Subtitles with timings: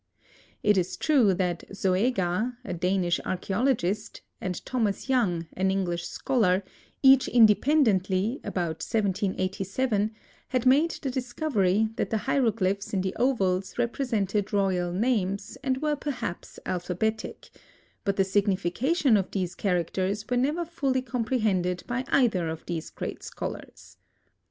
[0.63, 6.63] It is true that Zoega, a Danish archæologist, and Thomas Young, an English scholar,
[7.03, 10.09] each independently, about 1787,
[10.47, 15.95] had made the discovery that the hieroglyphs in the ovals represented royal names, and were
[15.95, 17.51] perhaps alphabetic;
[18.03, 23.21] but the signification of these characters were never fully comprehended by either of these great
[23.21, 23.97] scholars.